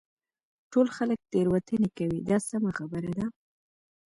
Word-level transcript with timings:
ټول 0.71 0.87
خلک 0.97 1.19
تېروتنې 1.31 1.89
کوي 1.97 2.19
دا 2.29 2.37
سمه 2.49 2.71
خبره 2.77 3.11
ده. 3.17 3.25